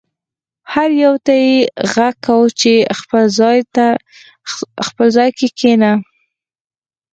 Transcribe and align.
هر 0.73 0.89
یو 1.03 1.13
ته 1.25 1.33
یې 1.45 1.55
غږ 1.93 2.15
کاوه 2.25 2.47
چې 2.59 2.73
خپل 4.89 5.05
ځای 5.17 5.29
کې 5.37 5.47
کښېنه. 5.57 5.91